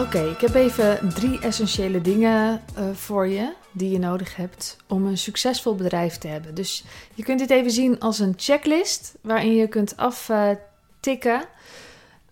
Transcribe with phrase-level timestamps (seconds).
[0.00, 5.06] Oké, ik heb even drie essentiële dingen uh, voor je die je nodig hebt om
[5.06, 6.54] een succesvol bedrijf te hebben.
[6.54, 11.44] Dus je kunt dit even zien als een checklist waarin je kunt aftikken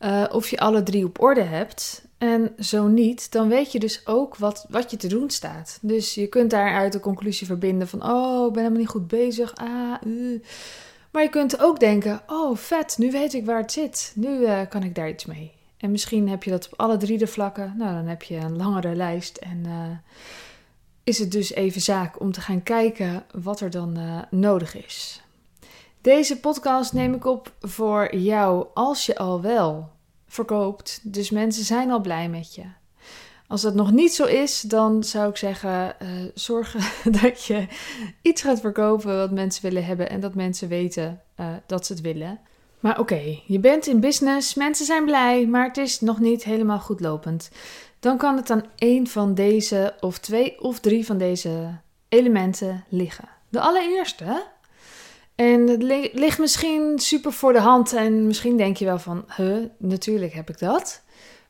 [0.01, 2.03] uh, of je alle drie op orde hebt.
[2.19, 5.79] En zo niet, dan weet je dus ook wat, wat je te doen staat.
[5.81, 9.55] Dus je kunt daaruit de conclusie verbinden van: oh, ik ben helemaal niet goed bezig.
[9.55, 10.03] Ah.
[11.11, 14.13] Maar je kunt ook denken: oh, vet, nu weet ik waar het zit.
[14.15, 15.58] Nu uh, kan ik daar iets mee.
[15.79, 17.75] En misschien heb je dat op alle drie de vlakken.
[17.77, 19.37] Nou, dan heb je een langere lijst.
[19.37, 19.73] En uh,
[21.05, 25.23] is het dus even zaak om te gaan kijken wat er dan uh, nodig is.
[26.01, 29.91] Deze podcast neem ik op voor jou als je al wel
[30.27, 31.01] verkoopt.
[31.03, 32.65] Dus mensen zijn al blij met je.
[33.47, 36.77] Als dat nog niet zo is, dan zou ik zeggen: uh, zorg
[37.21, 37.67] dat je
[38.23, 41.23] iets gaat verkopen wat mensen willen hebben en dat mensen weten
[41.67, 42.41] dat ze het willen.
[42.81, 46.79] Maar oké, je bent in business, mensen zijn blij, maar het is nog niet helemaal
[46.79, 47.51] goed lopend.
[48.01, 53.29] Dan kan het aan één van deze, of twee of drie van deze elementen liggen.
[53.49, 54.47] De allereerste,
[55.35, 59.25] en het ligt misschien super voor de hand en misschien denk je wel van,
[59.79, 61.03] natuurlijk heb ik dat.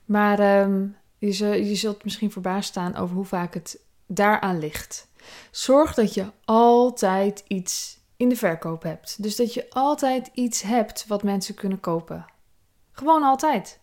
[0.04, 5.08] Maar um, je, je zult misschien verbaasd staan over hoe vaak het daaraan ligt.
[5.50, 9.22] Zorg dat je altijd iets in de verkoop hebt.
[9.22, 12.24] Dus dat je altijd iets hebt wat mensen kunnen kopen.
[12.92, 13.80] Gewoon altijd.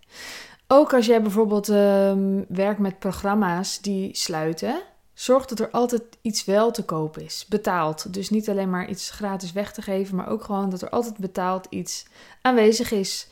[0.67, 2.13] Ook als jij bijvoorbeeld uh,
[2.47, 4.81] werkt met programma's die sluiten,
[5.13, 7.45] zorg dat er altijd iets wel te koop is.
[7.49, 8.13] Betaald.
[8.13, 11.17] Dus niet alleen maar iets gratis weg te geven, maar ook gewoon dat er altijd
[11.17, 12.05] betaald iets
[12.41, 13.27] aanwezig is.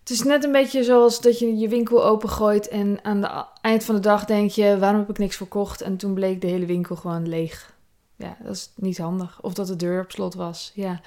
[0.00, 3.84] Het is net een beetje zoals dat je je winkel opengooit en aan het eind
[3.84, 5.80] van de dag denk je: waarom heb ik niks verkocht?
[5.80, 7.71] En toen bleek de hele winkel gewoon leeg.
[8.22, 9.38] Ja, dat is niet handig.
[9.40, 10.72] Of dat de deur op slot was.
[10.74, 11.00] Ja,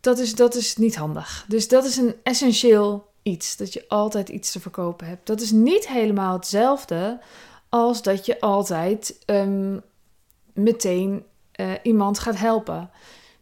[0.00, 1.44] dat is, dat is niet handig.
[1.48, 3.56] Dus dat is een essentieel iets.
[3.56, 5.26] Dat je altijd iets te verkopen hebt.
[5.26, 7.20] Dat is niet helemaal hetzelfde
[7.68, 9.82] als dat je altijd um,
[10.52, 11.24] meteen
[11.56, 12.90] uh, iemand gaat helpen.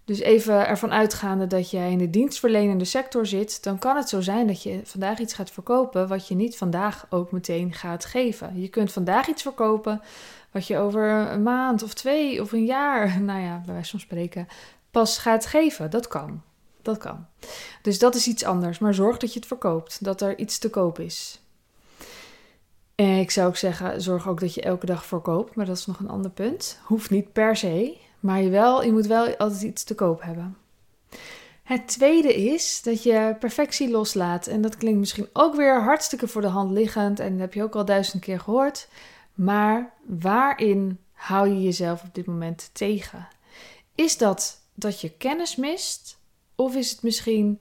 [0.05, 4.21] Dus even ervan uitgaande dat jij in de dienstverlenende sector zit, dan kan het zo
[4.21, 8.61] zijn dat je vandaag iets gaat verkopen wat je niet vandaag ook meteen gaat geven.
[8.61, 10.03] Je kunt vandaag iets verkopen
[10.53, 14.01] wat je over een maand of twee of een jaar, nou ja, bij wijze van
[14.01, 14.49] spreken,
[14.91, 15.91] pas gaat geven.
[15.91, 16.43] Dat kan.
[16.83, 17.27] Dat kan.
[17.83, 18.79] Dus dat is iets anders.
[18.79, 21.41] Maar zorg dat je het verkoopt, dat er iets te koop is.
[22.95, 25.99] Ik zou ook zeggen, zorg ook dat je elke dag verkoopt, maar dat is nog
[25.99, 26.79] een ander punt.
[26.84, 30.57] Hoeft niet per se, maar je, wel, je moet wel altijd iets te koop hebben.
[31.63, 34.47] Het tweede is dat je perfectie loslaat.
[34.47, 37.21] En dat klinkt misschien ook weer hartstikke voor de hand liggend.
[37.21, 38.89] En dat heb je ook al duizend keer gehoord.
[39.34, 43.28] Maar waarin hou je jezelf op dit moment tegen?
[43.94, 46.19] Is dat dat je kennis mist?
[46.54, 47.60] Of is het misschien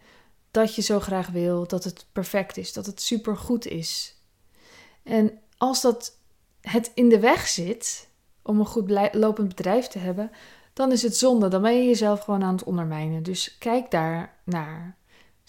[0.51, 4.15] dat je zo graag wil dat het perfect is, dat het supergoed is?
[5.03, 6.17] En als dat
[6.61, 8.09] het in de weg zit
[8.41, 10.31] om een goed lopend bedrijf te hebben,
[10.73, 11.47] dan is het zonde.
[11.47, 13.23] Dan ben je jezelf gewoon aan het ondermijnen.
[13.23, 14.97] Dus kijk daar naar.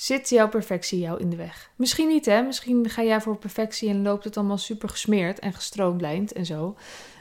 [0.03, 1.71] Zit jouw perfectie jou in de weg?
[1.77, 2.43] Misschien niet, hè?
[2.43, 6.77] Misschien ga jij voor perfectie en loopt het allemaal super gesmeerd en gestroomlijnd en zo.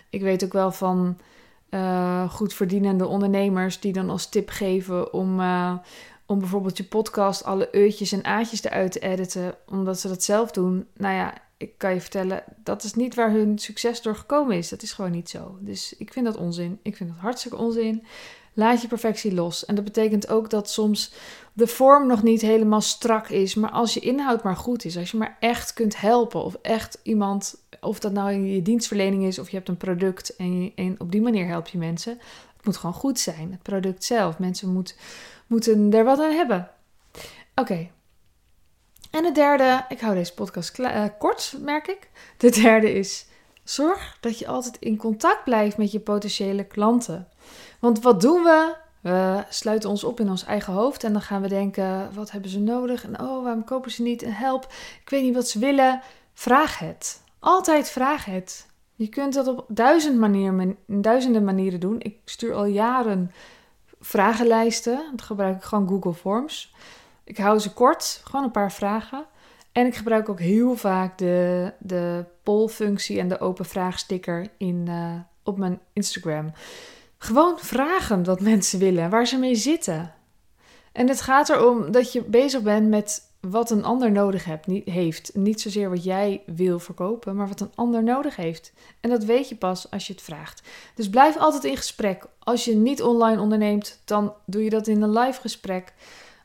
[0.09, 1.17] Ik weet ook wel van
[1.69, 5.73] uh, goed verdienende ondernemers die dan als tip geven om, uh,
[6.25, 10.51] om bijvoorbeeld je podcast alle eutjes en aatjes eruit te editen, omdat ze dat zelf
[10.51, 10.87] doen.
[10.93, 14.69] Nou ja, ik kan je vertellen, dat is niet waar hun succes door gekomen is.
[14.69, 15.57] Dat is gewoon niet zo.
[15.59, 16.79] Dus ik vind dat onzin.
[16.81, 18.03] Ik vind dat hartstikke onzin.
[18.61, 19.65] Laat je perfectie los.
[19.65, 21.13] En dat betekent ook dat soms
[21.53, 23.55] de vorm nog niet helemaal strak is.
[23.55, 26.43] Maar als je inhoud maar goed is, als je maar echt kunt helpen.
[26.43, 30.35] Of echt iemand, of dat nou in je dienstverlening is of je hebt een product
[30.35, 32.11] en, je, op die manier help je mensen.
[32.55, 33.51] Het moet gewoon goed zijn.
[33.51, 34.39] Het product zelf.
[34.39, 34.97] Mensen moet,
[35.47, 36.69] moeten er wat aan hebben.
[37.55, 37.89] Oké.
[39.11, 42.09] En de derde, ik hou deze podcast uh, kort, merk ik.
[42.37, 43.25] De derde is:
[43.63, 47.30] zorg dat je altijd in contact blijft met je potentiële klanten.
[47.81, 48.75] Want wat doen we?
[49.01, 52.49] We sluiten ons op in ons eigen hoofd en dan gaan we denken: wat hebben
[52.49, 53.03] ze nodig?
[53.03, 54.23] En oh, waarom kopen ze niet?
[54.23, 54.63] En help,
[55.03, 56.01] ik weet niet wat ze willen.
[56.33, 57.21] Vraag het.
[57.39, 58.67] Altijd vraag het.
[58.95, 61.95] Je kunt dat op duizend manieren, duizenden manieren doen.
[61.99, 63.31] Ik stuur al jaren
[63.99, 64.95] vragenlijsten.
[65.09, 66.73] Dan gebruik ik gewoon Google Forms.
[67.23, 69.25] Ik hou ze kort, gewoon een paar vragen.
[69.71, 75.13] En ik gebruik ook heel vaak de, de poll-functie en de open vraagsticker in, uh,
[75.43, 76.53] op mijn Instagram.
[77.23, 80.13] Gewoon vragen wat mensen willen, waar ze mee zitten.
[80.91, 84.85] En het gaat erom dat je bezig bent met wat een ander nodig hebt, niet,
[84.85, 85.31] heeft.
[85.35, 88.73] Niet zozeer wat jij wil verkopen, maar wat een ander nodig heeft.
[88.99, 90.61] En dat weet je pas als je het vraagt.
[90.95, 92.25] Dus blijf altijd in gesprek.
[92.39, 95.93] Als je niet online onderneemt, dan doe je dat in een live gesprek.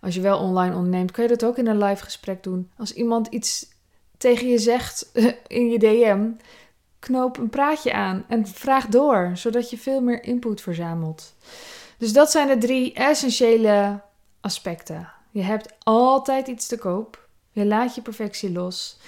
[0.01, 2.71] Als je wel online onderneemt, kun je dat ook in een live gesprek doen.
[2.77, 3.69] Als iemand iets
[4.19, 5.11] tegen je zegt
[5.47, 6.29] in je DM,
[6.99, 11.35] knoop een praatje aan en vraag door, zodat je veel meer input verzamelt.
[11.99, 14.01] Dus dat zijn de drie essentiële
[14.41, 15.09] aspecten.
[15.31, 17.29] Je hebt altijd iets te koop.
[17.51, 18.99] Je laat je perfectie los.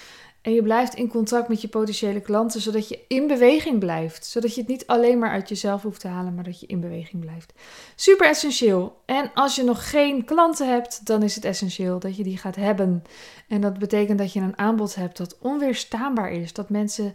[0.41, 4.25] En je blijft in contact met je potentiële klanten, zodat je in beweging blijft.
[4.25, 6.79] Zodat je het niet alleen maar uit jezelf hoeft te halen, maar dat je in
[6.79, 7.53] beweging blijft.
[7.95, 9.01] Super essentieel.
[9.05, 12.55] En als je nog geen klanten hebt, dan is het essentieel dat je die gaat
[12.55, 13.03] hebben.
[13.47, 16.53] En dat betekent dat je een aanbod hebt dat onweerstaanbaar is.
[16.53, 17.13] Dat mensen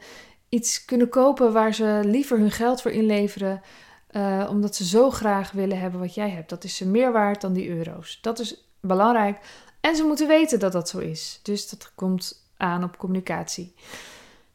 [0.55, 3.63] iets kunnen kopen waar ze liever hun geld voor inleveren.
[4.11, 6.49] Uh, omdat ze zo graag willen hebben wat jij hebt.
[6.49, 8.19] Dat is ze meer waard dan die euro's.
[8.23, 9.39] Dat is belangrijk.
[9.81, 11.41] En ze moeten weten dat dat zo is.
[11.43, 13.75] Dus dat komt aan op communicatie.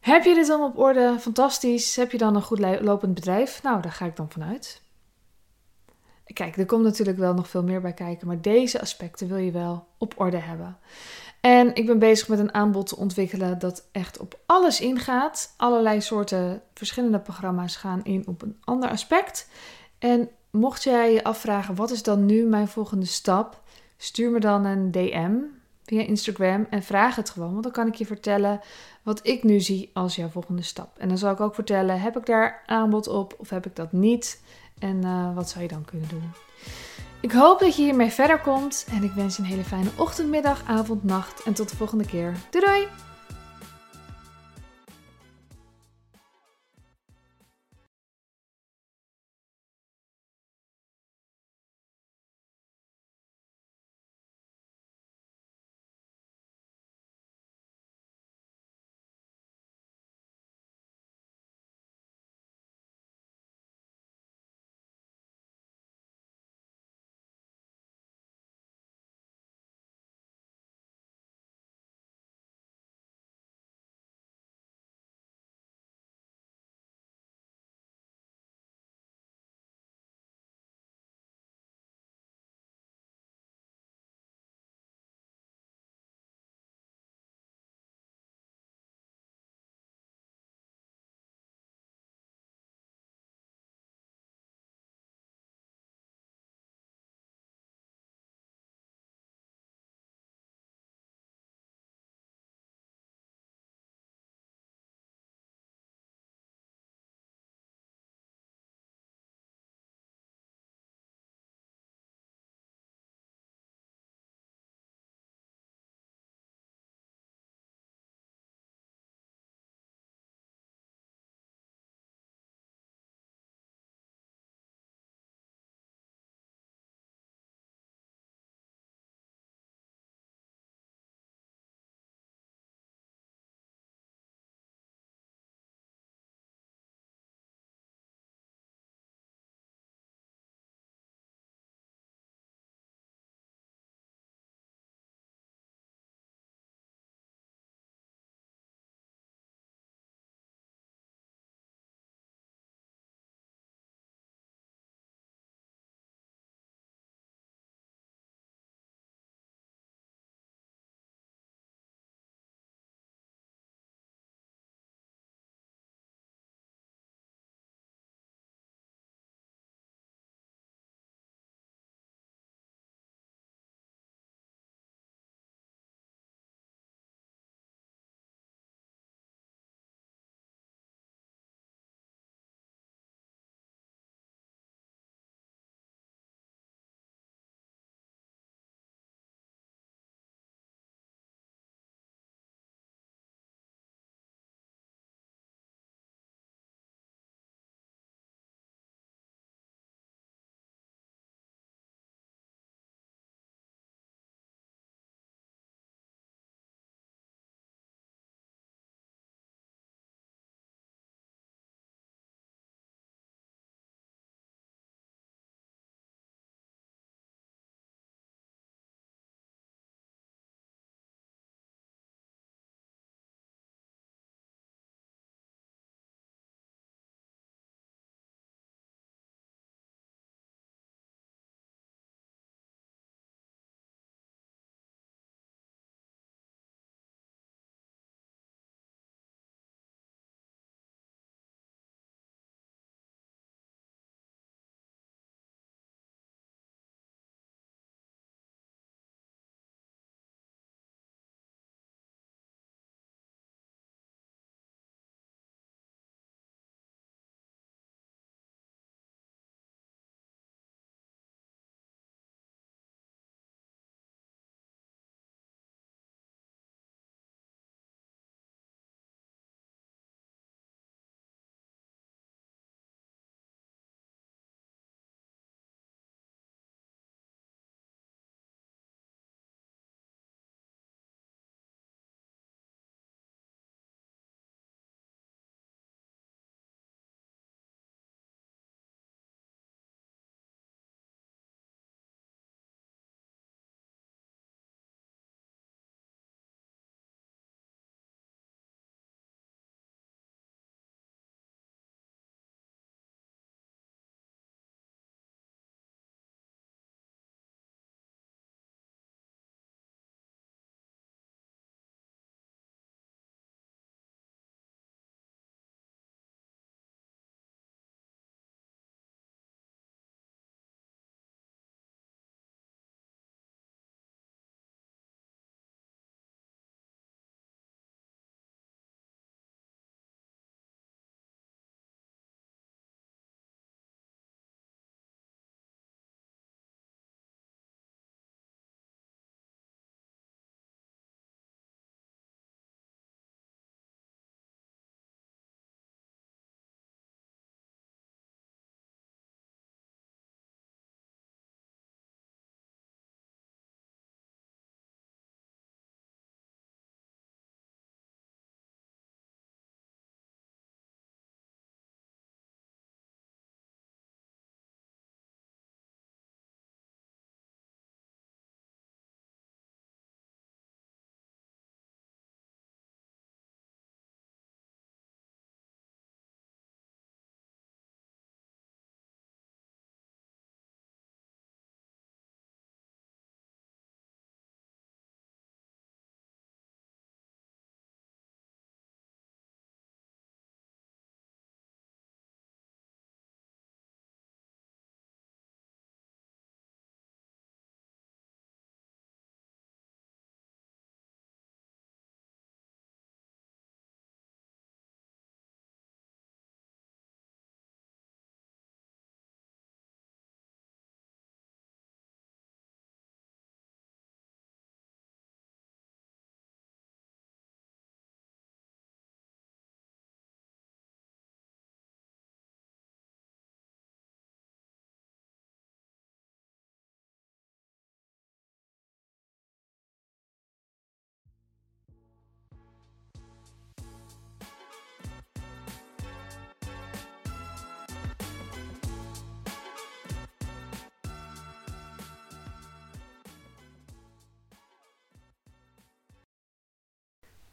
[0.00, 1.16] Heb je dit dan op orde?
[1.18, 1.96] Fantastisch.
[1.96, 3.62] Heb je dan een goed lopend bedrijf?
[3.62, 4.82] Nou, daar ga ik dan vanuit.
[6.24, 9.50] Kijk, er komt natuurlijk wel nog veel meer bij kijken, maar deze aspecten wil je
[9.50, 10.78] wel op orde hebben.
[11.40, 15.54] En ik ben bezig met een aanbod te ontwikkelen dat echt op alles ingaat.
[15.56, 19.48] Allerlei soorten verschillende programma's gaan in op een ander aspect.
[19.98, 23.62] En mocht jij je afvragen, wat is dan nu mijn volgende stap?
[23.96, 25.36] Stuur me dan een DM
[25.84, 27.50] via Instagram en vraag het gewoon.
[27.50, 28.60] Want dan kan ik je vertellen
[29.02, 30.98] wat ik nu zie als jouw volgende stap.
[30.98, 33.92] En dan zal ik ook vertellen, heb ik daar aanbod op of heb ik dat
[33.92, 34.42] niet?
[34.78, 36.49] En uh, wat zou je dan kunnen doen?
[37.20, 40.28] Ik hoop dat je hiermee verder komt en ik wens je een hele fijne ochtend,
[40.28, 42.34] middag, avond, nacht en tot de volgende keer.
[42.50, 43.09] Doei doei!